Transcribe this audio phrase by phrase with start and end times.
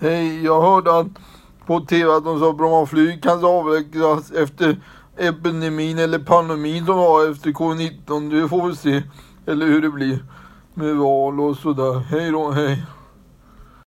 [0.00, 1.06] Hej, jag hörde att
[1.66, 4.76] på tv att de sa att Bromma flyg kan avvecklas efter
[5.16, 8.30] epidemin eller pandemin som var efter covid-19.
[8.30, 9.02] Du får vi se.
[9.46, 10.24] Eller hur det blir
[10.74, 11.98] med val och sådär.
[11.98, 12.86] Hej då, hej.